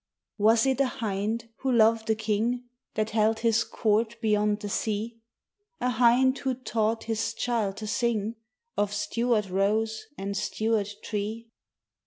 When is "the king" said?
2.07-2.63